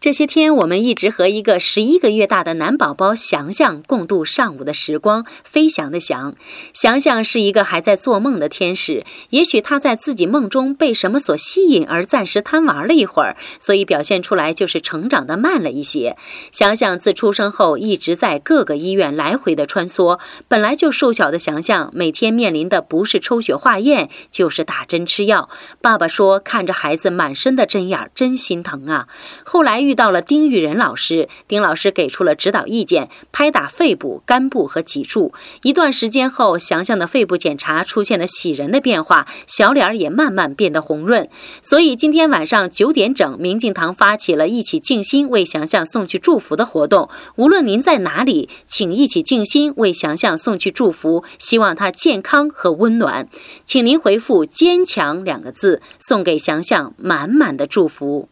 [0.00, 5.26] 这些天，我们一直和一个十一个月大的男宝宝翔翔共度上午的时光。
[5.42, 6.36] 飞翔的翔，
[6.72, 9.04] 翔翔是一个还在做梦的天使。
[9.30, 16.16] 也许他在自己梦中被什么所吸引，而暂时贪玩了一会儿，所以表现出来就是成长的慢了一些。
[16.52, 20.20] 翔翔自出生后一直在各个医院来回的穿梭。
[20.46, 25.50] 本来就瘦小的翔翔，每天面临的不是抽血化验，就是打针吃药。
[25.82, 29.08] 爸爸说，看着孩子满身的针眼，真心疼啊。
[29.44, 29.87] 后来。
[29.88, 35.32] 遇到了丁玉仁老师，丁老师给出了指导意见，拍打肺部、肝部和脊柱。
[35.62, 41.26] 一段时间后，翔翔的肺部检查出现了喜人的变化，小脸儿也慢慢变得红润。
[41.62, 47.08] 所以今天晚上九点整，明镜堂发起了一起静心为翔翔送去祝福的活动。
[47.36, 53.26] 无论您在哪里，请一起静心为翔翔送去祝福，希望他健康和温暖。
[53.64, 58.28] 请您回复“坚强”两个字，送给翔翔满满的祝福。